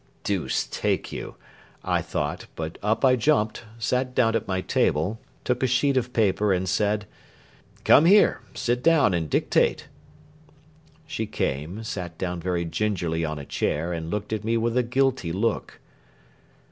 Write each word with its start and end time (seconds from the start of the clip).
"Deuce 0.23 0.65
take 0.65 1.11
you!" 1.11 1.35
I 1.83 2.01
thought; 2.01 2.47
but 2.55 2.79
up 2.81 3.05
I 3.05 3.15
jumped, 3.15 3.65
sat 3.77 4.15
down 4.15 4.35
at 4.35 4.47
my 4.47 4.61
table, 4.61 5.19
took 5.43 5.61
a 5.61 5.67
sheet 5.67 5.95
of 5.95 6.11
paper, 6.11 6.51
and 6.51 6.67
said: 6.67 7.05
"Come 7.83 8.05
here, 8.05 8.41
sit 8.55 8.81
down, 8.81 9.13
and 9.13 9.29
dictate!" 9.29 9.89
She 11.05 11.27
came, 11.27 11.83
sat 11.83 12.17
down 12.17 12.39
very 12.39 12.65
gingerly 12.65 13.23
on 13.23 13.37
a 13.37 13.45
chair, 13.45 13.93
and 13.93 14.09
looked 14.09 14.33
at 14.33 14.43
me 14.43 14.57
with 14.57 14.75
a 14.75 14.81
guilty 14.81 15.31
look. 15.31 15.79